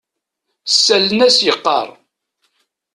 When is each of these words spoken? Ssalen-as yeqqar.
Ssalen-as 0.71 1.37
yeqqar. 1.45 1.87